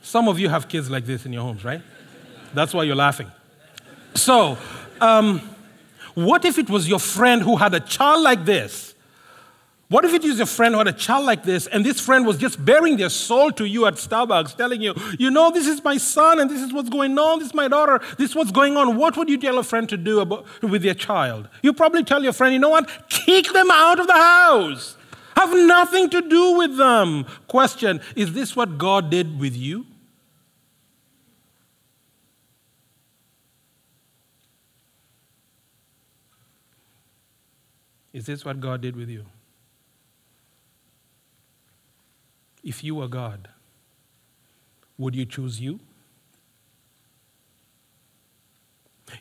[0.00, 1.82] Some of you have kids like this in your homes, right?
[2.54, 3.30] That's why you're laughing.
[4.16, 4.58] So,
[5.00, 5.40] um,
[6.14, 8.94] what if it was your friend who had a child like this?
[9.88, 12.26] What if it is your friend who had a child like this, and this friend
[12.26, 15.84] was just baring their soul to you at Starbucks, telling you, you know, this is
[15.84, 18.50] my son, and this is what's going on, this is my daughter, this is what's
[18.50, 18.96] going on.
[18.96, 21.48] What would you tell a friend to do about, with their child?
[21.62, 22.90] You probably tell your friend, you know what?
[23.10, 24.96] Kick them out of the house.
[25.36, 27.26] Have nothing to do with them.
[27.46, 29.86] Question Is this what God did with you?
[38.16, 39.26] Is this what God did with you?
[42.64, 43.48] If you were God,
[44.96, 45.78] would you choose you?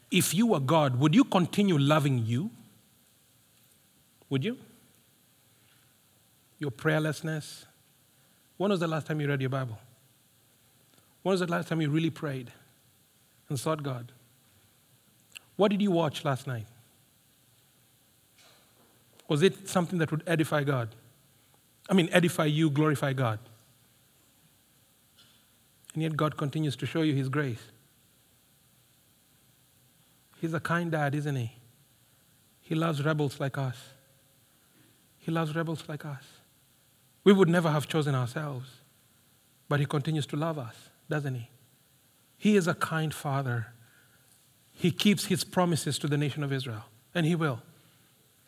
[0.09, 2.49] If you were God, would you continue loving you?
[4.29, 4.57] Would you?
[6.59, 7.65] Your prayerlessness.
[8.55, 9.77] When was the last time you read your Bible?
[11.21, 12.49] When was the last time you really prayed
[13.49, 14.13] and sought God?
[15.57, 16.67] What did you watch last night?
[19.27, 20.89] Was it something that would edify God?
[21.89, 23.39] I mean, edify you, glorify God.
[25.93, 27.71] And yet, God continues to show you His grace.
[30.41, 31.53] He's a kind dad, isn't He?
[32.59, 33.77] He loves rebels like us.
[35.17, 36.23] He loves rebels like us.
[37.23, 38.69] We would never have chosen ourselves,
[39.69, 40.75] but He continues to love us,
[41.09, 41.49] doesn't He?
[42.37, 43.67] He is a kind Father.
[44.71, 46.83] He keeps His promises to the nation of Israel,
[47.13, 47.61] and He will.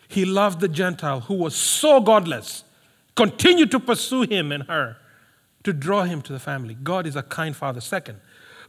[0.07, 2.63] He loved the Gentile who was so godless,
[3.15, 4.97] continued to pursue him and her
[5.63, 6.75] to draw him to the family.
[6.75, 7.81] God is a kind Father.
[7.81, 8.19] Second,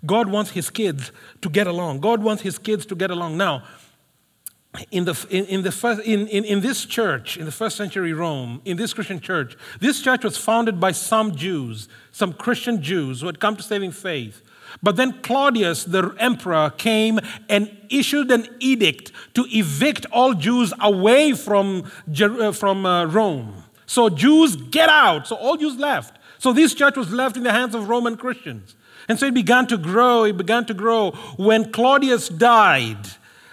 [0.04, 2.00] God wants His kids to get along.
[2.00, 3.36] God wants His kids to get along.
[3.36, 3.64] Now,
[4.90, 8.12] in, the, in, in, the first, in, in, in this church, in the first century
[8.12, 13.20] Rome, in this Christian church, this church was founded by some Jews, some Christian Jews
[13.20, 14.42] who had come to saving faith.
[14.82, 21.32] But then Claudius, the emperor, came and issued an edict to evict all Jews away
[21.32, 23.64] from, uh, from uh, Rome.
[23.86, 25.26] So, Jews, get out.
[25.26, 26.18] So, all Jews left.
[26.38, 28.76] So, this church was left in the hands of Roman Christians.
[29.08, 31.12] And so it began to grow, it began to grow.
[31.38, 33.08] When Claudius died,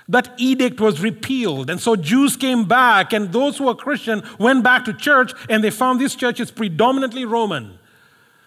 [0.09, 1.69] that edict was repealed.
[1.69, 5.63] And so Jews came back, and those who were Christian went back to church, and
[5.63, 7.79] they found this church is predominantly Roman.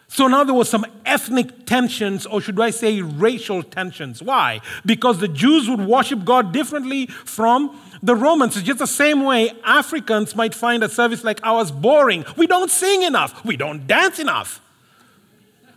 [0.09, 4.23] So now there was some ethnic tensions, or should I say racial tensions.
[4.23, 4.61] Why?
[4.85, 8.57] Because the Jews would worship God differently from the Romans.
[8.57, 12.25] It's just the same way Africans might find a service like ours boring.
[12.37, 14.63] We don't sing enough, we don't dance enough.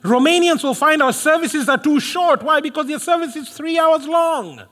[0.02, 2.42] Romanians will find our services are too short.
[2.42, 2.60] Why?
[2.60, 4.64] Because their service is three hours long.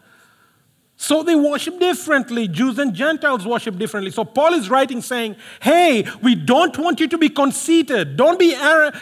[1.01, 2.49] So they worship differently.
[2.49, 4.11] Jews and Gentiles worship differently.
[4.11, 8.17] So Paul is writing saying, "Hey, we don't want you to be conceited.
[8.17, 8.53] Don't be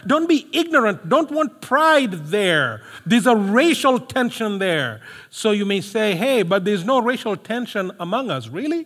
[0.06, 1.10] don't be ignorant.
[1.10, 2.84] Don't want pride there.
[3.04, 7.92] There's a racial tension there." So you may say, "Hey, but there's no racial tension
[8.00, 8.86] among us, really?"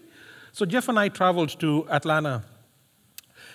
[0.53, 2.43] So Jeff and I traveled to Atlanta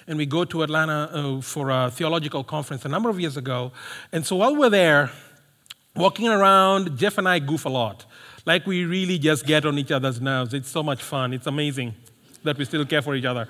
[0.06, 3.72] and we go to Atlanta uh, for a theological conference a number of years ago.
[4.12, 5.10] And so while we're there,
[5.94, 8.04] walking around, Jeff and I goof a lot.
[8.46, 10.54] Like we really just get on each other's nerves.
[10.54, 11.34] It's so much fun.
[11.34, 11.94] It's amazing
[12.44, 13.48] that we still care for each other.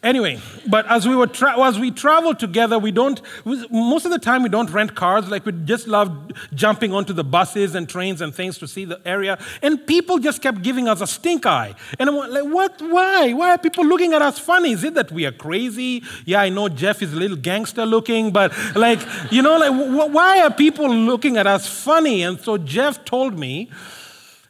[0.00, 3.20] Anyway, but as we were tra- as we travel together, we don't.
[3.44, 5.28] Most of the time, we don't rent cars.
[5.28, 9.00] Like we just love jumping onto the buses and trains and things to see the
[9.04, 9.38] area.
[9.60, 11.74] And people just kept giving us a stink eye.
[11.98, 12.80] And I'm like, what?
[12.80, 13.32] Why?
[13.32, 14.70] Why are people looking at us funny?
[14.70, 16.04] Is it that we are crazy?
[16.24, 19.00] Yeah, I know Jeff is a little gangster looking, but like,
[19.32, 22.22] you know, like, wh- why are people looking at us funny?
[22.22, 23.68] And so Jeff told me,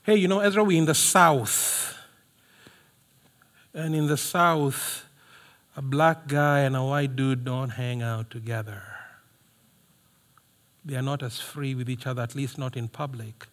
[0.09, 1.94] hey, you know, Ezra, we're in the South,
[3.75, 5.05] and in the South
[5.77, 8.83] a black guy and a white dude don't hang out together.
[10.83, 13.49] They are not as free with each other, at least not in public.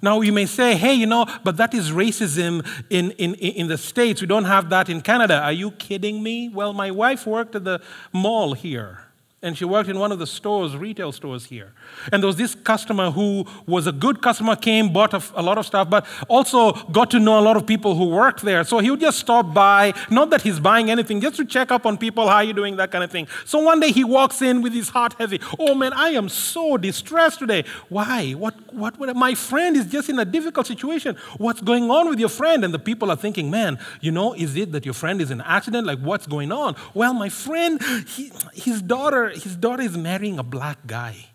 [0.00, 3.76] Now, you may say, hey, you know, but that is racism in, in, in the
[3.76, 4.22] States.
[4.22, 5.38] We don't have that in Canada.
[5.42, 6.48] Are you kidding me?
[6.48, 9.07] Well, my wife worked at the mall here.
[9.40, 11.72] And she worked in one of the stores, retail stores here.
[12.10, 15.58] And there was this customer who was a good customer, came, bought a, a, lot
[15.58, 18.64] of stuff, but also got to know a lot of people who worked there.
[18.64, 21.86] So he would just stop by, not that he's buying anything, just to check up
[21.86, 23.28] on people, how are you doing, that kind of thing.
[23.44, 25.40] So one day he walks in with his heart heavy.
[25.56, 27.64] Oh man, I am so distressed today.
[27.88, 28.32] Why?
[28.32, 29.14] What, what, what?
[29.14, 31.16] My friend is just in a difficult situation.
[31.36, 32.64] What's going on with your friend?
[32.64, 35.40] And the people are thinking, man, you know, is it that your friend is in
[35.40, 35.86] an accident?
[35.86, 36.74] Like, what's going on?
[36.92, 41.26] Well, my friend, he, his daughter, his daughter is marrying a black guy.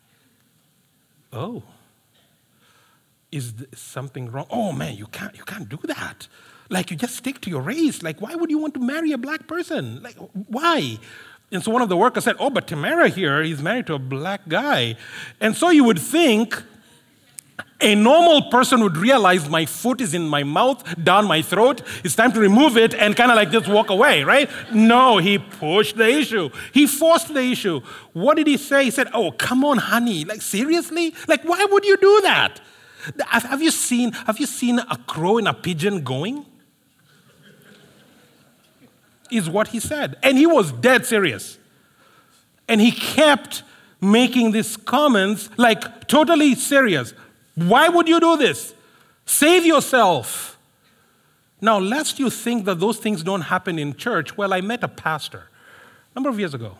[1.32, 1.64] Oh.
[3.32, 4.46] Is something wrong?
[4.50, 6.28] Oh man, you can't you can't do that.
[6.70, 8.04] Like you just stick to your race.
[8.04, 10.04] Like why would you want to marry a black person?
[10.04, 10.16] Like
[10.48, 11.00] why?
[11.52, 14.00] And so one of the workers said, "Oh, but Tamara here, he's married to a
[14.00, 14.96] black guy."
[15.40, 16.62] And so you would think
[17.84, 21.82] a normal person would realize my foot is in my mouth, down my throat.
[22.04, 24.50] It's time to remove it and kind of like just walk away, right?
[24.74, 26.50] No, he pushed the issue.
[26.74, 27.82] He forced the issue.
[28.14, 28.86] What did he say?
[28.86, 30.24] He said, Oh, come on, honey.
[30.24, 31.14] Like, seriously?
[31.28, 32.62] Like, why would you do that?
[33.28, 36.46] Have you seen, have you seen a crow and a pigeon going?
[39.30, 40.16] Is what he said.
[40.24, 41.58] And he was dead serious.
[42.68, 43.64] And he kept
[44.00, 47.14] making these comments like totally serious.
[47.56, 48.74] Why would you do this?
[49.26, 50.58] Save yourself.
[51.62, 54.88] Now, lest you think that those things don't happen in church, well, I met a
[54.88, 55.50] pastor
[56.14, 56.78] a number of years ago,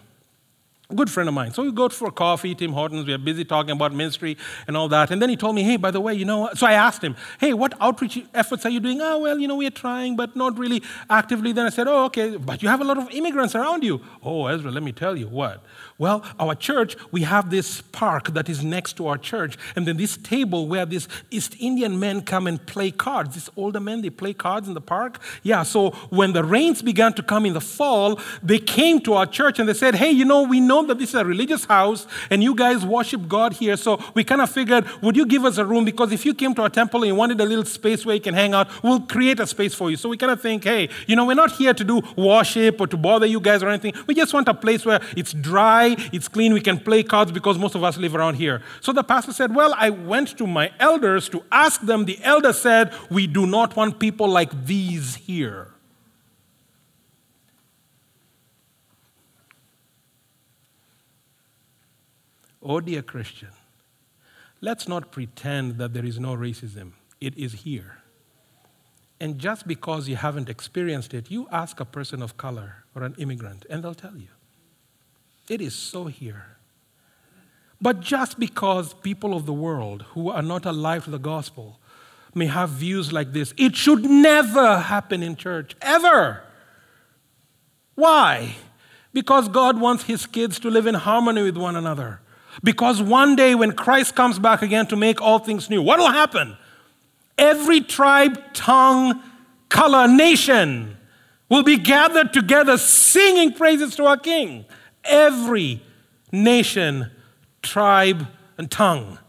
[0.90, 1.54] a good friend of mine.
[1.54, 4.38] So we go for coffee, Tim Hortons, we are busy talking about ministry
[4.68, 5.10] and all that.
[5.10, 7.16] And then he told me, hey, by the way, you know, so I asked him,
[7.40, 9.00] hey, what outreach efforts are you doing?
[9.00, 11.54] Oh, well, you know, we are trying, but not really actively.
[11.54, 14.02] Then I said, oh, okay, but you have a lot of immigrants around you.
[14.22, 15.64] Oh, Ezra, let me tell you what.
[15.98, 19.98] Well, our church, we have this park that is next to our church, and then
[19.98, 23.36] this table where these East Indian men come and play cards.
[23.36, 25.20] These older men, they play cards in the park.
[25.44, 29.26] Yeah, so when the rains began to come in the fall, they came to our
[29.26, 32.08] church and they said, Hey, you know, we know that this is a religious house
[32.30, 33.78] and you guys worship God here.
[33.78, 35.86] So we kind of figured, would you give us a room?
[35.86, 38.22] Because if you came to our temple and you wanted a little space where you
[38.22, 39.98] can hang out, we'll create a space for you.
[39.98, 42.88] So we kind of think, hey, you know, we're not here to do worship or
[42.88, 43.94] to bother you guys or anything.
[44.08, 47.58] We just want a place where it's dry, it's clean, we can play cards because
[47.58, 48.62] most of us live around here.
[48.82, 52.06] So the pastor said, well, I went to my elders to ask them.
[52.06, 55.70] The elder said, we do not want people like these here.
[62.66, 63.50] Oh, dear Christian,
[64.62, 66.94] let's not pretend that there is no racism.
[67.20, 67.98] It is here.
[69.20, 73.16] And just because you haven't experienced it, you ask a person of color or an
[73.18, 74.28] immigrant, and they'll tell you.
[75.50, 76.46] It is so here.
[77.82, 81.80] But just because people of the world who are not alive to the gospel
[82.34, 86.44] may have views like this, it should never happen in church, ever.
[87.96, 88.56] Why?
[89.12, 92.22] Because God wants His kids to live in harmony with one another.
[92.64, 96.12] Because one day when Christ comes back again to make all things new, what will
[96.12, 96.58] happen?
[97.38, 99.22] Every tribe, tongue,
[99.70, 100.98] color, nation
[101.50, 104.66] will be gathered together singing praises to our King.
[105.06, 105.82] Every
[106.32, 107.12] nation,
[107.62, 108.28] tribe,
[108.58, 109.20] and tongue.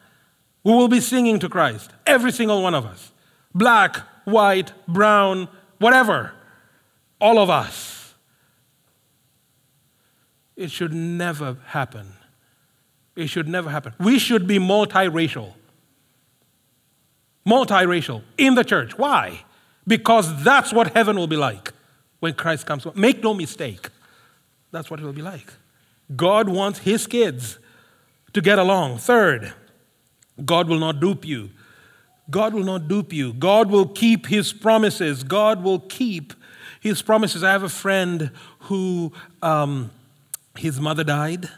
[0.63, 1.91] We will be singing to Christ.
[2.07, 3.13] Every single one of us.
[3.55, 5.49] Black, white, brown,
[5.79, 6.33] whatever.
[7.21, 8.15] All of us.
[10.57, 12.15] It should never happen
[13.17, 13.95] it should never happen.
[13.99, 15.55] We should be multiracial.
[17.47, 18.99] Multiracial in the church.
[18.99, 19.45] Why?
[19.87, 21.73] Because that's what heaven will be like
[22.21, 22.87] when Christ comes.
[22.95, 23.89] Make no mistake.
[24.73, 25.53] That's what it will be like.
[26.15, 27.59] God wants his kids
[28.33, 28.99] to get along.
[28.99, 29.53] Third,
[30.45, 31.51] God will not dupe you.
[32.31, 33.33] God will not dupe you.
[33.33, 35.23] God will keep his promises.
[35.25, 36.33] God will keep
[36.81, 37.43] his promises.
[37.43, 38.31] I have a friend
[38.61, 39.91] who um,
[40.57, 41.49] his mother died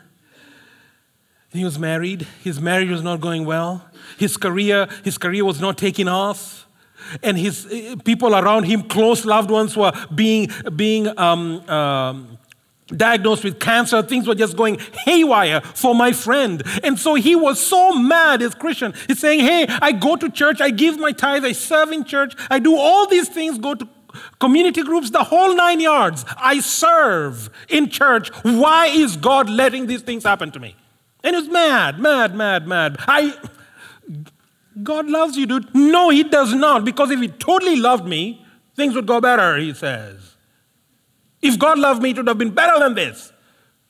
[1.57, 2.27] he was married.
[2.43, 3.85] His marriage was not going well.
[4.19, 6.67] His career, his career was not taking off.
[7.23, 12.36] And his eh, people around him, close loved ones, were being, being um, um,
[12.89, 14.03] diagnosed with cancer.
[14.03, 16.62] Things were just going haywire for my friend.
[16.84, 18.95] And so he was so mad as Christian.
[19.07, 22.34] He's saying, Hey, I go to church, I give my tithe, I serve in church,
[22.51, 23.89] I do all these things, go to
[24.39, 26.24] community groups, the whole nine yards.
[26.37, 28.28] I serve in church.
[28.43, 30.76] Why is God letting these things happen to me?
[31.22, 32.97] And he was mad, mad, mad, mad.
[33.01, 33.37] I,
[34.82, 35.74] God loves you, dude.
[35.74, 36.84] No, he does not.
[36.84, 40.36] Because if he totally loved me, things would go better, he says.
[41.47, 43.33] If God loved me, it would have been better than this.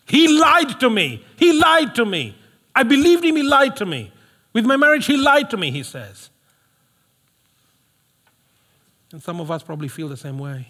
[0.07, 1.25] He lied to me.
[1.37, 2.37] He lied to me.
[2.75, 4.13] I believed him, he lied to me.
[4.53, 6.31] With my marriage, he lied to me, he says.
[9.13, 10.69] And some of us probably feel the same way.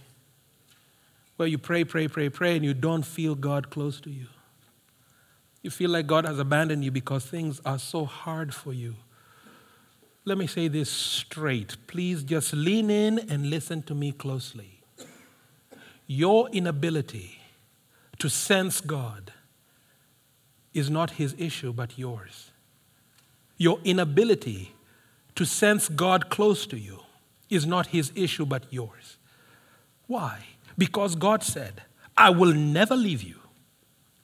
[1.37, 4.26] Where you pray, pray, pray, pray, and you don't feel God close to you.
[5.62, 8.95] You feel like God has abandoned you because things are so hard for you.
[10.24, 11.76] Let me say this straight.
[11.89, 14.75] Please just lean in and listen to me closely.
[16.07, 17.38] Your inability
[18.18, 19.32] to sense God
[20.72, 22.50] is not his issue, but yours.
[23.57, 24.74] Your inability
[25.34, 27.00] to sense God close to you
[27.48, 29.16] is not his issue, but yours.
[30.07, 30.44] Why?
[30.76, 31.82] Because God said,
[32.16, 33.36] I will never leave you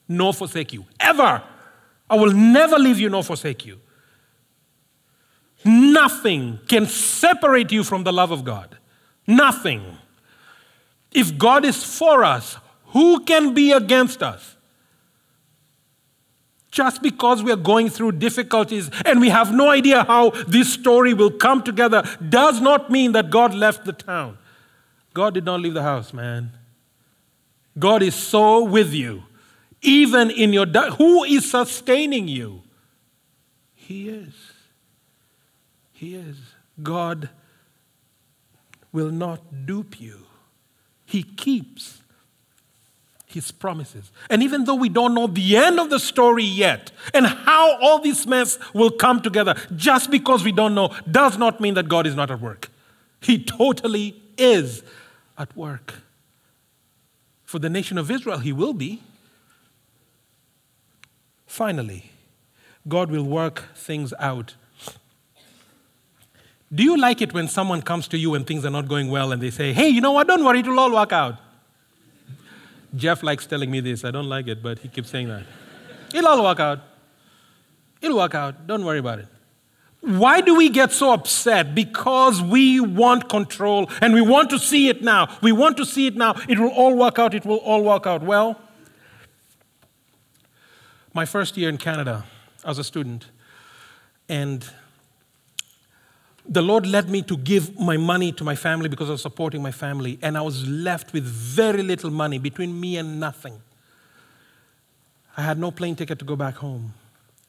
[0.07, 0.85] nor forsake you.
[0.99, 1.41] Ever.
[2.09, 3.79] I will never leave you nor forsake you.
[5.65, 8.77] Nothing can separate you from the love of God.
[9.25, 9.97] Nothing.
[11.13, 12.57] If God is for us,
[12.87, 14.55] who can be against us?
[16.71, 21.13] Just because we are going through difficulties and we have no idea how this story
[21.13, 24.39] will come together does not mean that God left the town.
[25.13, 26.51] God did not leave the house, man.
[27.77, 29.23] God is so with you
[29.83, 32.63] even in your di- who is sustaining you
[33.75, 34.33] he is
[35.91, 36.37] he is
[36.81, 37.29] god
[38.91, 40.25] will not dupe you
[41.13, 42.01] he keeps
[43.27, 44.11] his promises.
[44.31, 47.99] And even though we don't know the end of the story yet and how all
[47.99, 52.07] this mess will come together, just because we don't know does not mean that God
[52.07, 52.71] is not at work.
[53.21, 54.81] He totally is
[55.37, 55.93] at work.
[57.43, 59.03] For the nation of Israel, He will be.
[61.45, 62.09] Finally,
[62.87, 64.55] God will work things out.
[66.73, 69.31] Do you like it when someone comes to you and things are not going well
[69.31, 71.39] and they say, hey, you know what, don't worry, it'll all work out?
[72.95, 74.03] Jeff likes telling me this.
[74.03, 75.43] I don't like it, but he keeps saying that.
[76.13, 76.79] It'll all work out.
[78.01, 78.67] It'll work out.
[78.67, 79.27] Don't worry about it.
[80.01, 81.73] Why do we get so upset?
[81.73, 85.37] Because we want control and we want to see it now.
[85.41, 86.35] We want to see it now.
[86.49, 87.33] It will all work out.
[87.33, 88.21] It will all work out.
[88.21, 88.59] Well,
[91.13, 92.25] my first year in Canada
[92.65, 93.27] as a student,
[94.27, 94.67] and
[96.47, 99.61] the Lord led me to give my money to my family because I was supporting
[99.61, 103.61] my family, and I was left with very little money between me and nothing.
[105.35, 106.93] I had no plane ticket to go back home.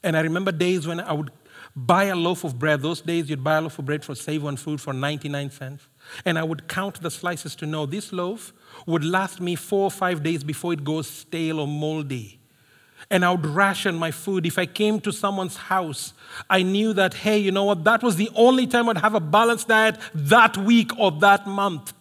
[0.03, 1.31] And I remember days when I would
[1.75, 2.81] buy a loaf of bread.
[2.81, 5.87] Those days, you'd buy a loaf of bread for Save On Food for 99 cents.
[6.23, 8.53] And I would count the slices to know this loaf
[8.85, 12.39] would last me four or five days before it goes stale or moldy.
[13.09, 14.45] And I would ration my food.
[14.45, 16.13] If I came to someone's house,
[16.49, 17.83] I knew that, hey, you know what?
[17.83, 21.93] That was the only time I'd have a balanced diet that week or that month.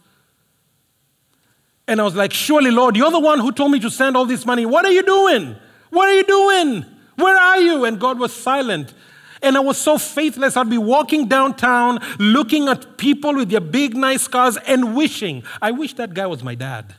[1.87, 4.25] And I was like, surely, Lord, you're the one who told me to send all
[4.25, 4.65] this money.
[4.65, 5.57] What are you doing?
[5.91, 6.87] What are you doing?
[7.17, 7.85] Where are you?
[7.85, 8.95] And God was silent.
[9.43, 10.57] And I was so faithless.
[10.57, 15.71] I'd be walking downtown looking at people with their big, nice cars and wishing, I
[15.71, 16.95] wish that guy was my dad.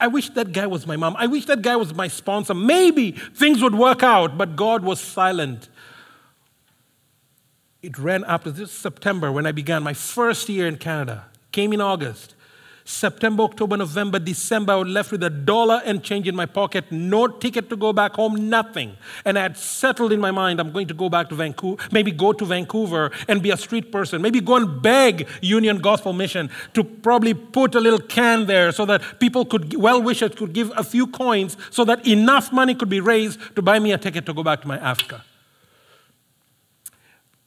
[0.00, 1.16] I wish that guy was my mom.
[1.16, 2.54] I wish that guy was my sponsor.
[2.54, 5.68] Maybe things would work out, but God was silent.
[7.82, 11.26] It ran up to this September when I began my first year in Canada.
[11.52, 12.34] Came in August.
[12.88, 16.90] September, October, November, December, I was left with a dollar and change in my pocket,
[16.90, 18.96] no ticket to go back home, nothing.
[19.26, 22.10] And I had settled in my mind, I'm going to go back to Vancouver, maybe
[22.10, 26.48] go to Vancouver and be a street person, maybe go and beg Union Gospel Mission
[26.72, 30.72] to probably put a little can there so that people could, well wishers could give
[30.74, 34.24] a few coins so that enough money could be raised to buy me a ticket
[34.24, 35.22] to go back to my Africa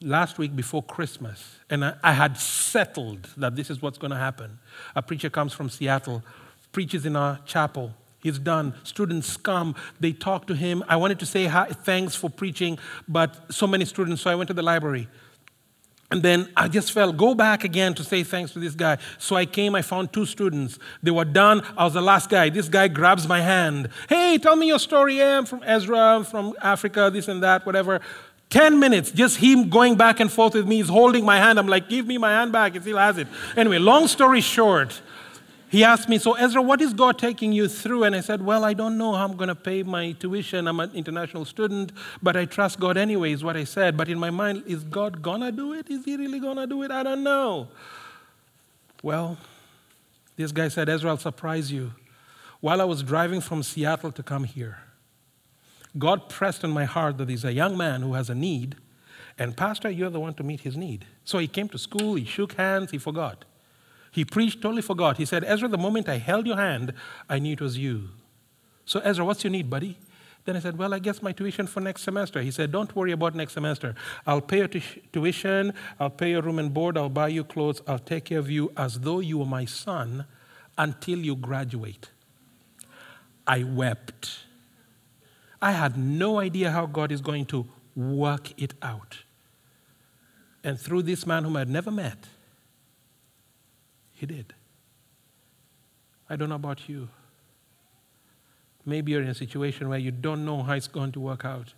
[0.01, 4.17] last week before Christmas, and I, I had settled that this is what's going to
[4.17, 4.59] happen.
[4.95, 6.23] A preacher comes from Seattle,
[6.71, 7.93] preaches in our chapel.
[8.21, 8.75] He's done.
[8.83, 10.83] Students come, they talk to him.
[10.87, 12.77] I wanted to say hi, thanks for preaching,
[13.07, 15.07] but so many students, so I went to the library.
[16.11, 18.97] And then I just felt, go back again to say thanks to this guy.
[19.17, 20.77] So I came, I found two students.
[21.01, 21.65] They were done.
[21.77, 22.49] I was the last guy.
[22.49, 23.87] This guy grabs my hand.
[24.09, 25.19] Hey, tell me your story.
[25.19, 28.01] Yeah, I'm from Ezra, I'm from Africa, this and that, whatever.
[28.51, 30.75] 10 minutes, just him going back and forth with me.
[30.75, 31.57] He's holding my hand.
[31.57, 32.73] I'm like, give me my hand back.
[32.73, 33.27] He still has it.
[33.55, 35.01] Anyway, long story short,
[35.69, 38.03] he asked me, So, Ezra, what is God taking you through?
[38.03, 40.67] And I said, Well, I don't know how I'm going to pay my tuition.
[40.67, 43.95] I'm an international student, but I trust God anyway, is what I said.
[43.95, 45.89] But in my mind, is God going to do it?
[45.89, 46.91] Is He really going to do it?
[46.91, 47.69] I don't know.
[49.01, 49.37] Well,
[50.35, 51.93] this guy said, Ezra, I'll surprise you.
[52.59, 54.79] While I was driving from Seattle to come here,
[55.97, 58.75] God pressed on my heart that he's a young man who has a need,
[59.37, 61.05] and Pastor, you're the one to meet his need.
[61.23, 63.45] So he came to school, he shook hands, he forgot.
[64.11, 65.17] He preached, totally forgot.
[65.17, 66.93] He said, Ezra, the moment I held your hand,
[67.29, 68.09] I knew it was you.
[68.85, 69.97] So, Ezra, what's your need, buddy?
[70.43, 72.41] Then I said, Well, I guess my tuition for next semester.
[72.41, 73.95] He said, Don't worry about next semester.
[74.25, 74.83] I'll pay your t-
[75.13, 78.49] tuition, I'll pay your room and board, I'll buy you clothes, I'll take care of
[78.49, 80.25] you as though you were my son
[80.77, 82.09] until you graduate.
[83.45, 84.45] I wept.
[85.61, 89.19] I had no idea how God is going to work it out.
[90.63, 92.27] And through this man whom I had never met,
[94.13, 94.53] he did.
[96.29, 97.09] I don't know about you.
[98.85, 101.73] Maybe you're in a situation where you don't know how it's going to work out.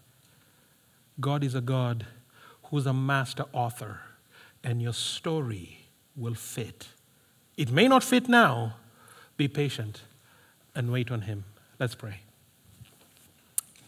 [1.20, 2.06] God is a God
[2.66, 4.02] who's a master author,
[4.64, 6.88] and your story will fit.
[7.58, 8.76] It may not fit now.
[9.38, 10.02] Be patient
[10.76, 11.46] and wait on Him.
[11.80, 12.22] Let's pray.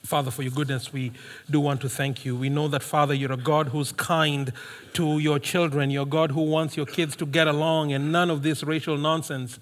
[0.05, 1.11] Father, for your goodness, we
[1.49, 2.35] do want to thank you.
[2.35, 4.53] We know that, Father, you're a God who's kind
[4.93, 5.89] to your children.
[5.89, 8.97] You're a God who wants your kids to get along and none of this racial
[8.97, 9.59] nonsense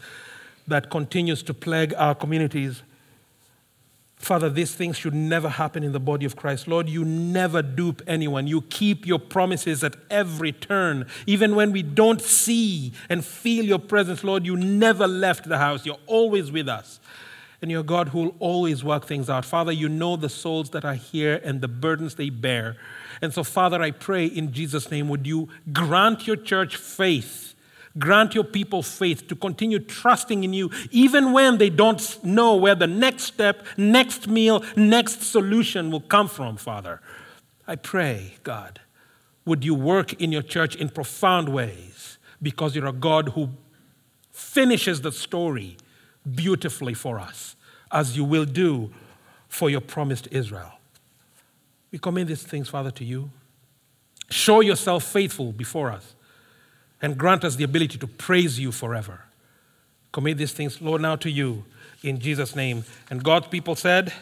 [0.67, 2.83] that continues to plague our communities.
[4.15, 6.67] Father, these things should never happen in the body of Christ.
[6.67, 8.47] Lord, you never dupe anyone.
[8.47, 11.07] You keep your promises at every turn.
[11.25, 15.85] Even when we don't see and feel your presence, Lord, you never left the house.
[15.85, 16.99] You're always with us
[17.63, 19.45] and you're God who will always work things out.
[19.45, 22.75] Father, you know the souls that are here and the burdens they bear.
[23.21, 27.55] And so, Father, I pray in Jesus' name, would you grant your church faith,
[27.97, 32.75] grant your people faith to continue trusting in you, even when they don't know where
[32.75, 36.99] the next step, next meal, next solution will come from, Father.
[37.65, 38.81] I pray, God,
[39.45, 43.51] would you work in your church in profound ways because you're a God who
[44.33, 45.77] finishes the story
[46.35, 47.55] beautifully for us,
[47.91, 48.91] as you will do
[49.47, 50.71] for your promised Israel.
[51.91, 53.29] We commend these things, Father, to you.
[54.29, 56.15] Show yourself faithful before us
[57.01, 59.21] and grant us the ability to praise you forever.
[60.11, 61.65] Commit these things, Lord, now to you
[62.01, 62.83] in Jesus' name.
[63.09, 64.13] And God's people said,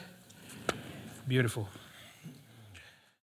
[1.27, 1.69] Beautiful.